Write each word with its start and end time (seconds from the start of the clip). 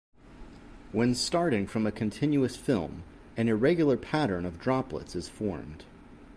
When 0.91 1.13
starting 1.13 1.67
from 1.67 1.85
a 1.85 1.91
continuous 1.91 2.55
film, 2.55 3.03
an 3.37 3.47
irregular 3.47 3.97
pattern 3.97 4.47
of 4.47 4.57
droplets 4.59 5.15
is 5.15 5.29
formed. 5.29 5.85